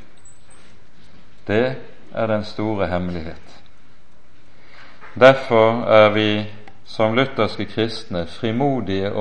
[1.47, 1.75] Det
[2.13, 3.61] er den store hemmelighet.
[5.19, 6.45] Derfor er vi
[6.91, 9.11] som lutherske kristne frimodige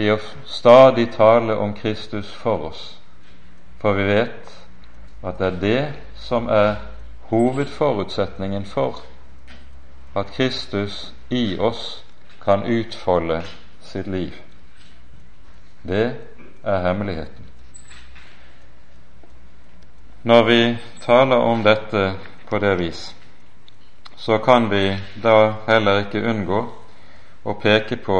[0.00, 0.16] i å
[0.48, 2.84] stadig tale om Kristus for oss,
[3.82, 4.54] for vi vet
[5.20, 5.82] at det er det
[6.16, 6.80] som er
[7.28, 9.02] hovedforutsetningen for
[10.16, 12.00] at Kristus i oss
[12.40, 13.42] kan utfolde
[13.84, 14.32] sitt liv.
[15.82, 16.16] Det
[16.64, 17.44] er hemmeligheten.
[20.22, 20.60] Når vi
[21.04, 22.14] taler om dette
[22.48, 23.16] på det vis,
[24.20, 26.58] så kan vi da heller ikke unngå
[27.42, 28.18] å peke på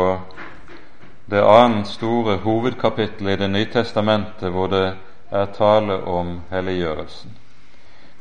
[1.28, 4.94] det annet store hovedkapittelet i Det nye testamentet hvor det
[5.30, 7.36] er tale om helliggjørelsen,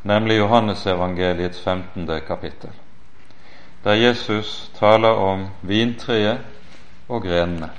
[0.03, 2.05] nemlig Johannesevangeliets 15.
[2.27, 2.75] kapittel,
[3.83, 6.43] der Jesus taler om vintreet
[7.07, 7.71] og grenene.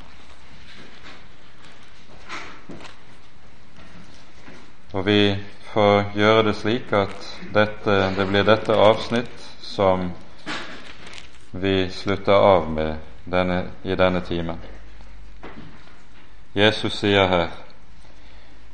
[4.92, 5.36] Og vi
[5.72, 10.10] får gjøre det slik at dette, det blir dette avsnitt som
[11.50, 14.58] vi slutter av med denne, i denne timen.
[16.54, 17.48] Jesus sier her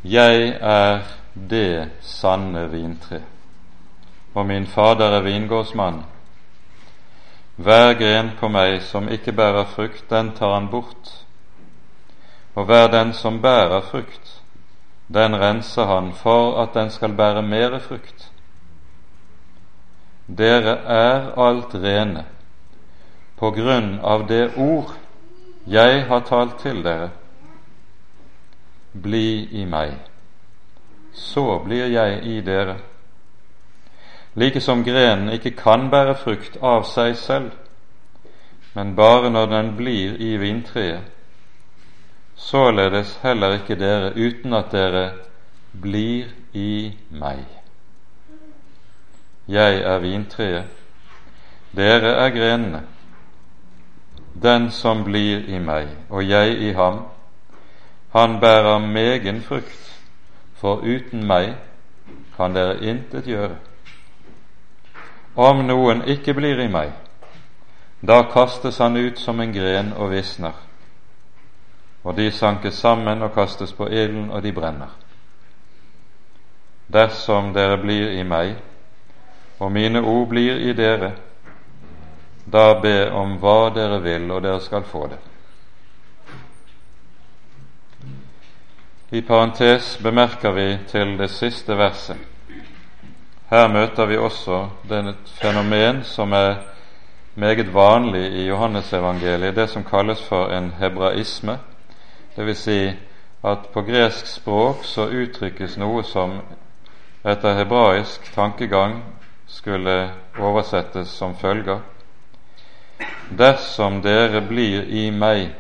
[0.03, 1.03] Jeg er
[1.34, 3.20] det sanne vintre,
[4.34, 6.05] og min Fader er vingårdsmann.
[7.57, 11.12] Hver gren på meg som ikke bærer frukt, den tar han bort,
[12.55, 14.26] og hver den som bærer frukt,
[15.09, 18.32] den renser han for at den skal bære mere frukt.
[20.26, 22.24] Dere er alt rene
[23.36, 24.96] på grunn av det ord
[25.66, 27.11] jeg har talt til dere.
[28.92, 29.94] Bli i meg,
[31.12, 32.76] så blir jeg i dere.
[34.34, 37.52] Like som grenen ikke kan bære frukt av seg selv,
[38.74, 41.16] men bare når den blir i vintreet,
[42.37, 45.11] således heller ikke dere uten at dere
[45.82, 47.45] blir i meg.
[49.49, 50.64] Jeg er vintreet,
[51.76, 52.82] dere er grenene.
[54.43, 56.99] Den som blir i meg og jeg i ham,
[58.12, 60.01] han bærer megen frukt,
[60.55, 61.55] for uten meg
[62.37, 63.57] kan dere intet gjøre.
[65.37, 66.93] Om noen ikke blir i meg,
[68.01, 70.66] da kastes han ut som en gren og visner
[72.07, 74.92] og de sankes sammen og kastes på ilden, og de brenner.
[76.92, 78.52] Dersom dere blir i meg,
[79.59, 81.11] og mine ord blir i dere,
[82.46, 85.18] da be om hva dere vil, og dere skal få det.
[89.11, 92.16] I parentes bemerker vi til det siste verset.
[93.50, 96.54] Her møter vi også den fenomen som er
[97.34, 101.59] meget vanlig i Johannesevangeliet, det som kalles for en hebraisme,
[102.37, 102.59] Dvs.
[102.59, 102.93] Si
[103.45, 106.41] at på gresk språk så uttrykkes noe som
[107.24, 109.01] etter hebraisk tankegang
[109.47, 111.80] skulle oversettes som følger
[113.39, 115.51] Dersom dere blir i meg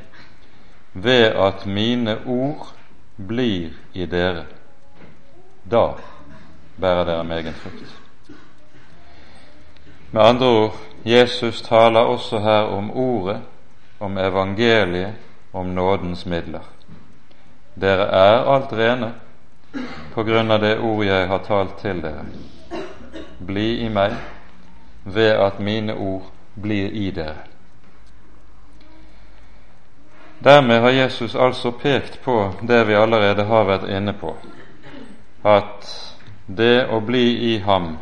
[0.92, 2.70] ved at mine ord
[3.16, 4.46] blir i dere,
[5.64, 5.96] da
[6.80, 7.90] bærer dere megen frukt.
[10.12, 13.40] Med andre ord, Jesus taler også her om ordet,
[14.00, 15.14] om evangeliet,
[15.56, 16.64] om nådens midler.
[17.74, 19.12] Dere er alt rene
[20.14, 22.24] på grunn av det ord jeg har talt til dere.
[23.38, 24.16] Bli i meg
[25.04, 27.44] ved at mine ord blir i dere.
[30.44, 34.34] Dermed har Jesus altså pekt på det vi allerede har vært inne på,
[35.44, 35.88] at
[36.46, 37.96] det å bli i ham,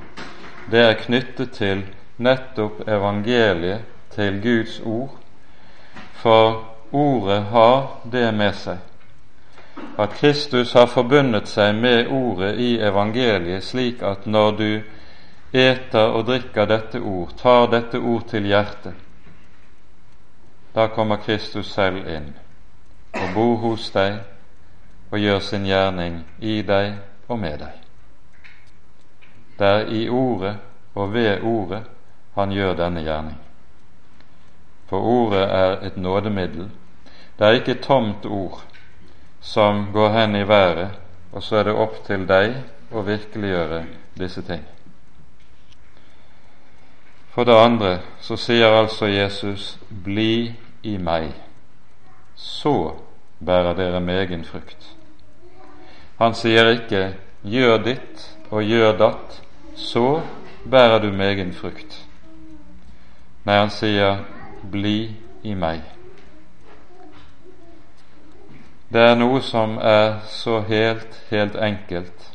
[0.70, 1.86] det er knyttet til
[2.18, 5.14] nettopp evangeliet, til Guds ord,
[6.22, 8.78] for Ordet har det med seg
[9.98, 14.68] at Kristus har forbundet seg med Ordet i evangeliet, slik at når du
[15.54, 18.94] eter og drikker dette ord, tar dette ord til hjertet,
[20.74, 22.30] da kommer Kristus selv inn
[23.14, 24.20] og bor hos deg
[25.10, 26.94] og gjør sin gjerning i deg
[27.26, 27.74] og med deg.
[29.58, 30.56] Det er i Ordet
[30.94, 31.82] og ved Ordet
[32.34, 33.38] han gjør denne gjerning.
[34.90, 36.70] For Ordet er et nådemiddel
[37.38, 38.62] det er ikke tomt ord
[39.40, 40.90] som går hen i været,
[41.32, 42.54] og så er det opp til deg
[42.94, 43.82] å virkeliggjøre
[44.18, 44.62] disse ting.
[47.34, 51.34] For det andre så sier altså Jesus 'bli i meg',
[52.36, 52.94] så
[53.44, 54.94] bærer dere megen frukt.
[56.18, 59.42] Han sier ikke 'gjør ditt og gjør datt',
[59.76, 60.22] så
[60.70, 62.06] bærer du megen frukt.
[63.44, 64.24] Nei, han sier
[64.70, 65.93] 'bli i meg'.
[68.94, 72.26] Det er noe som er så helt, helt enkelt,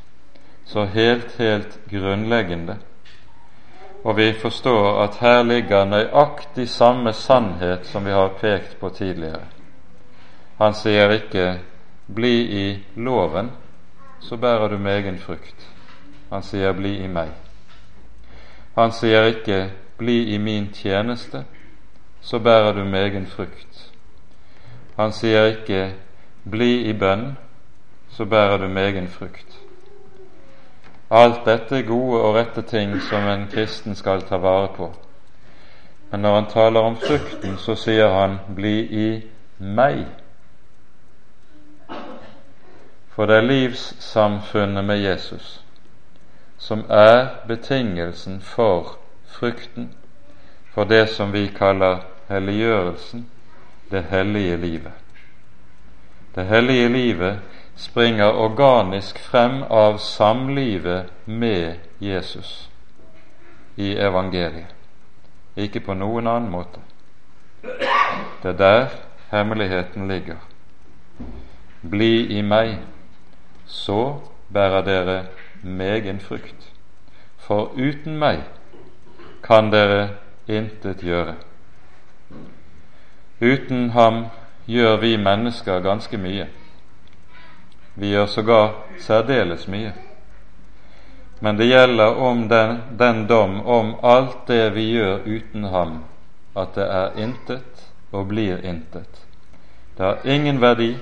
[0.67, 2.75] så helt, helt grunnleggende,
[4.03, 9.45] og vi forstår at her ligger nøyaktig samme sannhet som vi har pekt på tidligere.
[10.57, 11.59] Han sier ikke
[12.07, 13.51] 'bli i loven,
[14.19, 15.63] så bærer du megen frukt'.
[16.29, 17.39] Han sier 'bli i meg'.
[18.75, 21.45] Han sier ikke 'bli i min tjeneste,
[22.21, 23.91] så bærer du megen frukt'.
[24.97, 25.93] Han sier ikke
[26.51, 27.37] bli i bønn,
[28.09, 29.59] så bærer du megen frukt.
[31.11, 34.91] Alt dette er gode og rette ting som en kristen skal ta vare på.
[36.11, 39.23] Men når han taler om frukten, så sier han 'bli i
[39.59, 40.05] meg'.
[43.09, 45.63] For det er livssamfunnet med Jesus
[46.59, 49.93] som er betingelsen for frukten,
[50.73, 51.97] for det som vi kaller
[52.27, 53.29] helliggjørelsen,
[53.91, 54.91] det hellige livet.
[56.35, 57.39] Det hellige livet
[57.75, 62.69] springer organisk frem av samlivet med Jesus
[63.75, 64.67] i evangeliet,
[65.55, 66.83] ikke på noen annen måte.
[68.43, 68.87] Det er der
[69.31, 70.37] hemmeligheten ligger.
[71.89, 72.77] Bli i meg,
[73.65, 74.19] så
[74.53, 75.19] bærer dere
[75.63, 76.71] megen frukt.
[77.37, 78.43] For uten meg
[79.43, 80.09] kan dere
[80.47, 81.35] intet gjøre.
[83.41, 84.25] Uten ham
[84.69, 86.45] gjør vi mennesker ganske mye.
[87.95, 88.69] Vi gjør sågar
[89.01, 89.93] særdeles mye.
[91.39, 96.03] Men det gjelder om den, den dom om alt det vi gjør uten ham,
[96.55, 99.25] at det er intet og blir intet.
[99.97, 100.97] Det har ingen verdi,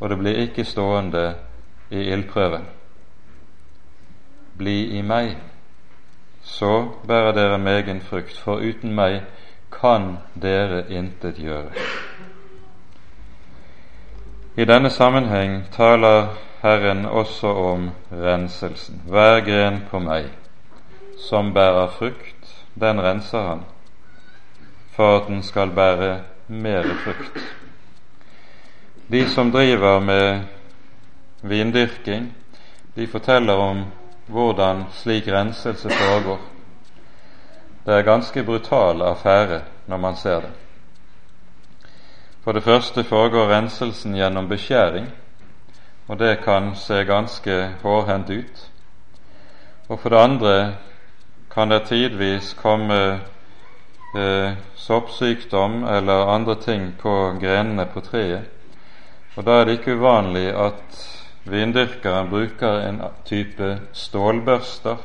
[0.00, 1.34] og det blir ikke stående
[1.90, 2.64] i ildprøven.
[4.58, 5.36] Bli i meg,
[6.42, 9.22] så bærer dere megen frukt, for uten meg
[9.72, 11.74] kan dere intet gjøre.
[14.56, 16.28] I denne sammenheng taler
[16.62, 19.00] Herren også om renselsen.
[19.10, 20.28] Hver gren på meg
[21.18, 23.64] som bærer frukt, den renser han,
[24.94, 27.42] for at den skal bære mere frukt.
[29.10, 30.46] De som driver med
[31.42, 32.30] vindyrking,
[32.96, 33.84] de forteller om
[34.26, 36.38] hvordan slik renselse foregår.
[37.86, 40.50] Det er ganske brutal affære når man ser det.
[42.44, 45.06] For det første foregår renselsen gjennom beskjæring,
[46.08, 48.70] og det kan se ganske hårhendt ut.
[49.88, 50.74] Og for det andre
[51.54, 53.00] kan det tidvis komme
[54.16, 58.44] eh, soppsykdom eller andre ting på grenene på treet,
[59.36, 61.02] og da er det ikke uvanlig at
[61.44, 65.00] vindyrkeren bruker en type stålbørster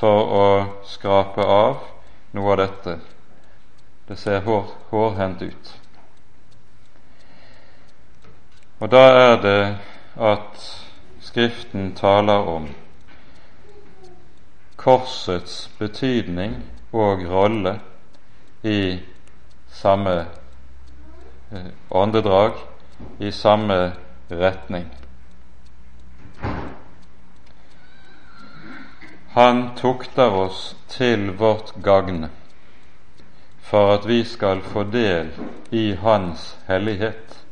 [0.00, 0.46] for å
[0.88, 1.82] skrape av
[2.32, 3.00] noe av dette.
[4.08, 5.85] Det ser hår, hårhendt ut.
[8.80, 9.78] Og da er det
[10.16, 10.64] at
[11.20, 12.68] Skriften taler om
[14.76, 16.54] korsets betydning
[16.92, 17.80] og rolle
[18.62, 18.98] i
[19.68, 20.26] samme
[21.52, 22.52] eh, åndedrag,
[23.18, 23.92] i samme
[24.30, 24.86] retning.
[29.36, 32.30] Han tukter oss til vårt gagn
[33.60, 35.32] for at vi skal få del
[35.70, 37.45] i Hans hellighet,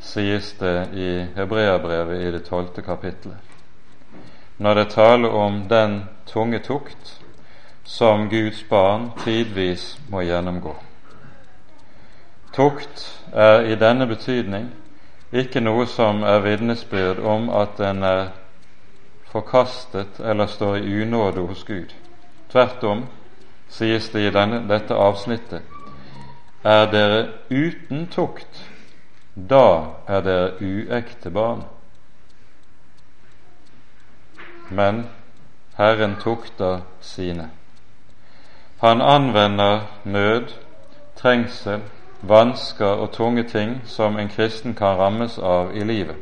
[0.00, 3.38] sies det i Hebreabrevet i det tolvte kapittelet.
[4.58, 7.14] Når det taler om den tunge tukt
[7.84, 10.74] som Guds barn tidvis må gjennomgå.
[12.52, 14.70] Tukt er i denne betydning
[15.32, 18.28] ikke noe som er vitnesbyrd om at en er
[19.32, 21.92] forkastet eller står i unåde hos Gud.
[22.52, 23.04] Tvert om
[23.68, 25.62] sies det i denne, dette avsnittet
[26.64, 27.20] er dere
[27.50, 28.64] uten tukt,
[29.46, 31.62] da er dere uekte barn.
[34.70, 35.06] Men
[35.76, 37.50] Herren tukter sine.
[38.80, 40.52] Han anvender nød,
[41.16, 41.80] trengsel,
[42.22, 46.16] vansker og tunge ting som en kristen kan rammes av i livet.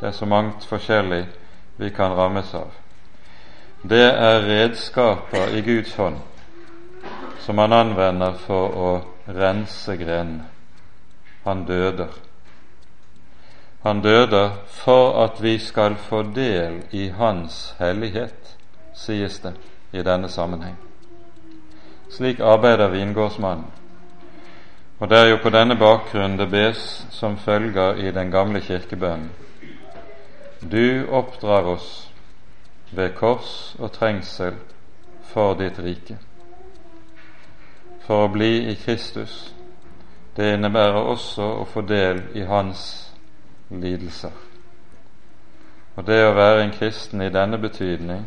[0.00, 1.26] Det er så mangt forskjellig
[1.76, 2.70] vi kan rammes av.
[3.82, 6.16] Det er redskaper i Guds hånd
[7.48, 8.88] som han anvender for å
[9.32, 10.57] rense grenene.
[11.44, 12.08] Han døder.
[13.82, 18.56] Han døder for at vi skal få del i Hans hellighet,
[18.94, 19.54] sies det
[19.92, 20.76] i denne sammenheng.
[22.10, 23.66] Slik arbeider vingårdsmannen.
[24.98, 29.30] Og det er jo på denne bakgrunn det bes som følger i den gamle kirkebønnen.
[30.72, 32.10] Du oppdrar oss
[32.90, 34.54] ved kors og trengsel
[35.22, 36.18] for ditt rike.
[38.06, 39.52] For å bli i Kristus,
[40.38, 42.82] det innebærer også å få del i Hans
[43.74, 44.34] lidelser.
[45.98, 48.22] Og det å være en kristen i denne betydning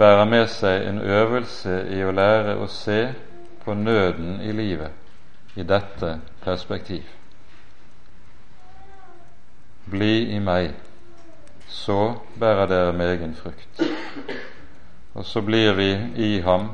[0.00, 3.02] bærer med seg en øvelse i å lære å se
[3.64, 7.04] på nøden i livet i dette perspektiv.
[9.84, 10.72] Bli i meg,
[11.68, 13.84] så bærer dere megen frukt.
[15.14, 16.70] Og så blir vi i ham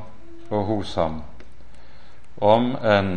[0.49, 1.19] og hos ham,
[2.39, 3.13] om enn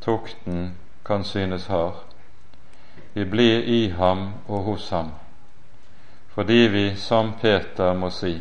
[0.00, 0.74] tukten
[1.04, 2.04] kan synes hard.
[3.14, 5.10] Vi blir i ham og hos ham
[6.30, 8.38] fordi vi som Peter må si,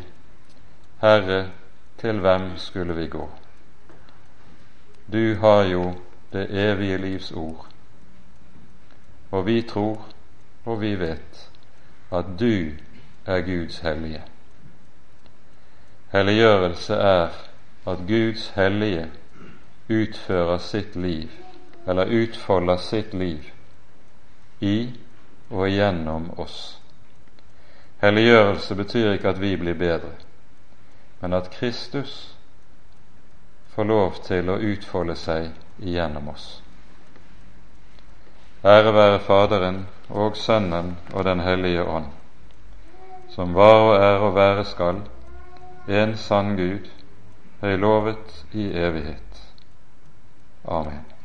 [1.02, 1.50] Herre,
[1.98, 3.30] til hvem skulle vi gå?
[5.12, 5.94] Du har jo
[6.34, 7.66] det evige livs ord,
[9.32, 10.06] og vi tror
[10.66, 11.50] og vi vet
[12.12, 12.72] at du
[13.26, 14.22] er Guds hellige.
[16.12, 17.30] Helliggjørelse er
[17.88, 19.10] at Guds hellige
[19.90, 21.30] utfører sitt liv,
[21.86, 23.52] eller utfolder sitt liv,
[24.60, 24.92] i
[25.50, 26.80] og gjennom oss.
[28.00, 30.14] Helliggjørelse betyr ikke at vi blir bedre,
[31.20, 32.36] men at Kristus
[33.76, 36.48] får lov til å utfolde seg igjennom oss.
[38.64, 42.10] Ære være Faderen og Sønnen og Den hellige ånd,
[43.28, 45.04] som var og er og være skal,
[45.88, 46.90] en sann Gud,
[47.62, 49.46] høylovet i evighet.
[50.66, 51.19] Amen.